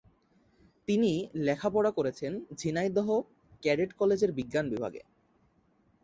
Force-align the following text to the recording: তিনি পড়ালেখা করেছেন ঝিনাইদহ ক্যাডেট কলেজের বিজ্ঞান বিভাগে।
তিনি 0.87 1.11
পড়ালেখা 1.67 1.91
করেছেন 1.97 2.31
ঝিনাইদহ 2.59 3.07
ক্যাডেট 3.63 3.91
কলেজের 3.93 4.31
বিজ্ঞান 4.31 4.65
বিভাগে। 4.69 5.01